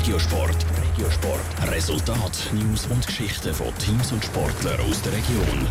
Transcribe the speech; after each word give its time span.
Regiosport. 0.00 0.56
Regiosport. 0.96 1.70
Resultat, 1.70 2.32
News 2.54 2.86
und 2.86 3.06
Geschichten 3.06 3.52
von 3.52 3.66
Teams 3.76 4.12
und 4.12 4.24
Sportlern 4.24 4.80
aus 4.80 5.02
der 5.02 5.12
Region. 5.12 5.66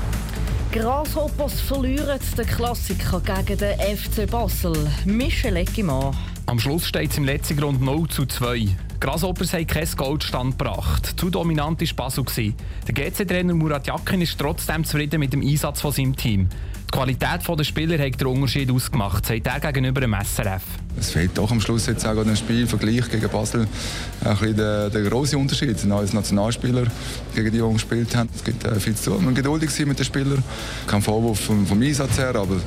Grasshoppers 0.72 1.60
verlieren 1.60 2.20
den 2.38 2.46
Klassiker 2.46 3.22
gegen 3.22 3.58
den 3.58 3.98
FC 3.98 4.30
Basel. 4.30 4.76
Michel 5.04 5.56
Eckimann. 5.56 6.16
Am 6.46 6.60
Schluss 6.60 6.86
steht 6.86 7.10
es 7.10 7.18
im 7.18 7.24
letzten 7.24 7.58
Grund 7.58 7.82
0 7.82 8.08
zu 8.10 8.28
2. 8.28 8.68
Grasshoppers 9.00 9.54
haben 9.54 9.66
keinen 9.66 9.96
Goldstand 9.96 10.58
gebracht. 10.58 11.14
Zu 11.18 11.30
dominant 11.30 11.80
war 11.80 11.88
Basel. 11.96 12.54
Der 12.86 12.94
GC-Trainer 12.94 13.54
Murat 13.54 13.88
Yakin 13.88 14.20
ist 14.20 14.38
trotzdem 14.38 14.84
zufrieden 14.84 15.22
mit 15.22 15.32
dem 15.32 15.42
Einsatz 15.42 15.80
von 15.80 15.94
seinem 15.94 16.18
Team. 16.18 16.50
Die 16.92 16.98
Qualität 16.98 17.48
der 17.48 17.64
Spieler 17.64 18.04
hat 18.04 18.20
den 18.20 18.28
Unterschied 18.28 18.70
ausgemacht, 18.70 19.26
sagt 19.26 19.48
er 19.48 19.60
gegenüber 19.60 20.02
dem 20.02 20.14
SRF. 20.14 20.64
Es 21.00 21.12
fehlt 21.12 21.38
doch 21.38 21.50
am 21.50 21.62
Schluss 21.62 21.86
jetzt 21.86 22.06
auch 22.06 22.18
an 22.18 22.26
dem 22.26 22.36
Spielvergleich 22.36 23.10
gegen 23.10 23.30
Basel 23.30 23.68
ein 24.26 24.38
bisschen 24.38 24.58
der, 24.58 24.90
der 24.90 25.04
große 25.04 25.38
Unterschied. 25.38 25.78
Als 25.90 26.12
Nationalspieler 26.12 26.88
gegen 27.36 27.52
die, 27.52 27.60
die 27.60 27.74
gespielt 27.74 28.14
haben. 28.18 28.28
Es 28.36 28.44
gibt 28.44 28.66
äh, 28.66 28.80
viel 28.82 28.96
zu 28.96 29.12
tun. 29.12 29.24
Man 29.24 29.34
geduldig 29.34 29.70
mit 29.86 29.98
den 29.98 30.06
Spielern. 30.06 30.44
Kein 30.88 31.02
Vorwurf 31.02 31.40
vom, 31.40 31.66
vom 31.66 31.82
Einsatz 31.82 32.18
her, 32.18 32.36
aber 32.36 32.58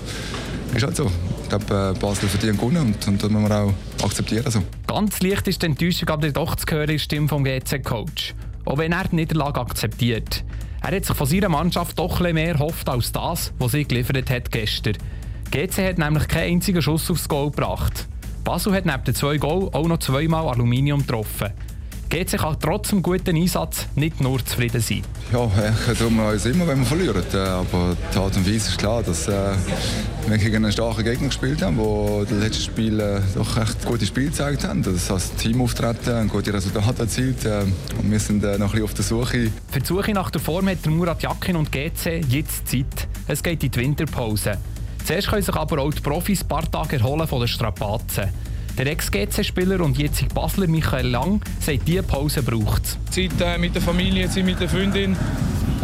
ist 0.77 0.83
halt 0.85 0.97
so. 0.97 1.11
Ich 1.43 1.49
glaube, 1.49 1.95
äh, 1.95 1.99
Basel 1.99 2.29
verdient 2.29 2.59
gewonnen 2.59 2.79
und, 2.79 3.09
und 3.09 3.23
das 3.23 3.31
muss 3.31 3.43
man 3.43 3.53
auch 3.53 3.75
akzeptieren. 4.05 4.51
So. 4.51 4.63
Ganz 4.87 5.21
leicht 5.21 5.49
ist 5.49 5.63
die 5.63 5.67
Enttäuschung 5.67 6.09
aber 6.09 6.31
doch 6.31 6.57
zu 6.57 6.67
hören 6.71 6.83
in 6.83 6.89
der 6.89 6.99
Stimme 6.99 7.29
vom 7.29 7.45
GC-Coach. 7.45 8.35
Auch 8.65 8.79
wenn 8.79 8.93
er 8.93 9.09
die 9.09 9.17
Niederlage 9.17 9.61
akzeptiert. 9.61 10.45
Er 10.83 10.97
hat 10.97 11.05
sich 11.05 11.17
von 11.17 11.27
seiner 11.27 11.49
Mannschaft 11.49 11.99
doch 11.99 12.21
etwas 12.21 12.33
mehr 12.33 12.55
erhofft 12.55 12.89
als 12.89 13.13
das, 13.13 13.53
was 13.59 13.73
sie 13.73 13.85
geliefert 13.85 14.31
hat 14.31 14.51
gestern. 14.51 14.97
GC 15.51 15.89
hat 15.89 15.99
nämlich 15.99 16.27
keinen 16.29 16.55
einzigen 16.55 16.83
Schuss 16.83 17.11
aufs 17.11 17.29
Goal 17.29 17.51
gebracht. 17.51 18.07
Basel 18.43 18.73
hat 18.73 18.87
neben 18.87 19.05
den 19.05 19.15
zwei 19.15 19.37
Goal 19.37 19.69
auch 19.73 19.87
noch 19.87 19.99
zweimal 19.99 20.49
Aluminium 20.49 21.01
getroffen. 21.01 21.51
GC 22.13 22.37
kann 22.37 22.57
trotz 22.61 22.91
dem 22.91 23.03
guten 23.03 23.35
Einsatz 23.35 23.87
nicht 23.95 24.21
nur 24.21 24.45
zufrieden 24.45 24.83
sein. 24.83 25.01
Ja, 25.33 25.51
ich 25.91 25.99
tun 25.99 26.15
wir 26.15 26.29
uns 26.29 26.45
immer, 26.45 26.67
wenn 26.67 26.81
wir 26.81 26.85
verlieren. 26.85 27.23
Äh, 27.33 27.39
aber 27.39 27.97
die 28.13 28.19
Art 28.19 28.37
und 28.37 28.47
Weise 28.47 28.69
ist 28.69 28.77
klar, 28.77 29.03
dass 29.03 29.29
äh, 29.29 29.55
wir 30.27 30.37
gegen 30.37 30.57
einen 30.57 30.73
starken 30.73 31.05
Gegner 31.05 31.29
gespielt 31.29 31.63
haben, 31.63 31.79
der 31.79 32.27
die 32.27 32.35
letzten 32.35 32.65
Spiele 32.65 33.23
doch 33.35 33.57
echt 33.57 33.87
gute 33.87 34.05
Spiele 34.05 34.27
gezeigt 34.27 34.63
haben. 34.65 34.83
Das 34.83 35.09
heißt, 35.09 35.39
Team 35.39 35.63
auftreten, 35.63 36.29
gute 36.29 36.53
Resultate 36.53 37.01
erzielt. 37.01 37.47
Äh, 37.47 37.63
und 37.99 38.11
wir 38.11 38.21
sind 38.21 38.45
äh, 38.45 38.59
noch 38.59 38.75
ein 38.75 38.83
bisschen 38.83 38.85
auf 38.85 38.93
der 38.95 39.05
Suche. 39.05 39.51
Für 39.71 39.81
die 39.81 39.87
Suche 39.87 40.13
nach 40.13 40.31
der 40.31 40.43
Form 40.43 40.69
hat 40.69 40.85
Murat 40.85 41.23
Jakin 41.23 41.57
und 41.57 41.73
GC 41.73 42.27
jetzt 42.29 42.69
Zeit. 42.69 43.09
Es 43.27 43.43
geht 43.43 43.65
in 43.65 43.71
die 43.71 43.81
Winterpause. 43.81 44.59
Zuerst 45.07 45.29
können 45.29 45.43
sich 45.43 45.55
aber 45.55 45.81
auch 45.81 45.95
die 45.95 46.03
Profis 46.03 46.43
ein 46.43 46.49
paar 46.49 46.71
Tage 46.71 46.97
erholen 46.97 47.27
von 47.27 47.39
den 47.39 47.49
Strapazen. 47.49 48.52
Der 48.79 48.87
Ex-GC-Spieler 48.87 49.81
und 49.81 49.99
jetzige 49.99 50.33
Basler 50.35 50.67
Michael 50.67 51.09
Lang 51.09 51.43
sagt, 51.61 51.87
diese 51.87 52.03
Pause 52.03 52.43
braucht 52.43 52.83
es. 52.85 52.99
Zeit 53.11 53.39
äh, 53.41 53.59
mit 53.59 53.75
der 53.75 53.83
Familie, 53.83 54.31
Zeit 54.31 54.47
mit 54.47 54.59
der 54.61 54.69
Freundin, 54.69 55.15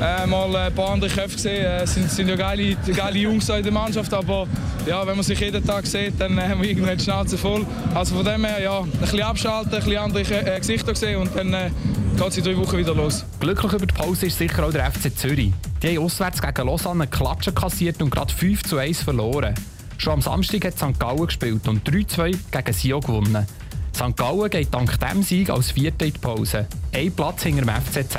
äh, 0.01 0.27
mal 0.27 0.57
ein 0.57 0.75
paar 0.75 0.93
andere 0.93 1.11
Köpfe 1.11 1.37
gesehen. 1.37 1.67
Es 1.67 1.91
äh, 1.91 1.95
sind, 2.01 2.11
sind 2.11 2.29
ja 2.29 2.37
geile, 2.37 2.77
geile 2.97 3.19
Jungs 3.19 3.47
in 3.51 3.63
der 3.63 3.73
Mannschaft, 3.73 4.13
aber 4.15 4.47
ja, 4.87 5.07
wenn 5.07 5.17
man 5.17 5.23
sich 5.23 5.39
jeden 5.39 5.65
Tag 5.67 5.87
sieht, 5.87 6.19
dann 6.19 6.41
haben 6.41 6.63
wir 6.63 6.71
irgendwann 6.71 6.97
die 6.97 7.05
Schnauze 7.05 7.37
voll. 7.37 7.67
Also 7.95 8.17
von 8.17 8.25
dem 8.25 8.43
her, 8.47 8.63
ja, 8.63 8.81
ein 8.81 8.91
bisschen 8.91 9.21
abschalten, 9.21 9.75
ein 9.75 9.85
bisschen 9.85 9.99
andere 9.99 10.55
äh, 10.55 10.59
Gesichter 10.59 10.95
sehen 10.95 11.21
und 11.21 11.37
dann 11.37 11.53
äh, 11.53 11.71
geht 12.17 12.29
es 12.29 12.39
in 12.39 12.45
drei 12.45 12.57
Wochen 12.57 12.79
wieder 12.79 12.95
los. 12.95 13.23
Glücklich 13.39 13.73
über 13.75 13.87
die 13.87 13.95
Pause 13.95 14.27
ist 14.27 14.39
sicher 14.39 14.65
auch 14.65 14.73
der 14.73 14.91
FC 14.91 15.15
Zürich. 15.15 15.53
Die 15.83 15.89
haben 15.89 16.05
auswärts 16.05 16.41
gegen 16.41 16.67
Lausanne 16.67 17.03
eine 17.03 17.11
Klatsche 17.11 17.53
kassiert 17.53 18.01
und 18.01 18.09
gerade 18.09 18.33
5 18.33 18.63
zu 18.63 18.79
1 18.79 19.03
verloren. 19.03 19.55
Schon 19.99 20.13
am 20.13 20.23
Samstag 20.23 20.65
hat 20.65 20.79
St. 20.79 20.99
Gallen 20.99 21.27
gespielt 21.27 21.67
und 21.67 21.87
3-2 21.89 22.39
gegen 22.53 22.73
Sio 22.73 23.01
gewonnen. 23.01 23.47
St. 23.95 24.17
Gallen 24.17 24.49
geht 24.49 24.73
dank 24.73 24.99
diesem 24.99 25.23
Sieg 25.25 25.51
als 25.51 25.73
Vierte 25.73 26.07
in 26.07 26.13
die 26.13 26.19
Pause. 26.21 26.67
Ein 26.93 27.11
Platz 27.13 27.43
hinter 27.43 27.63
dem 27.63 27.71
FCZ. 27.71 28.17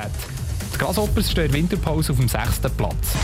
Die 0.73 0.77
Grasshoppers 0.77 1.31
stehen 1.31 1.45
in 1.45 1.51
der 1.51 1.59
Winterpause 1.61 2.11
auf 2.11 2.17
dem 2.19 2.27
sechsten 2.27 2.69
Platz. 2.71 3.15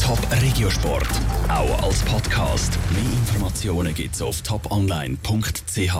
Top 0.00 0.18
Regiosport, 0.40 1.08
auch 1.48 1.82
als 1.82 2.02
Podcast. 2.02 2.78
Mehr 2.92 3.02
Informationen 3.02 3.92
gibt's 3.92 4.22
auf 4.22 4.42
toponline.ch. 4.42 5.96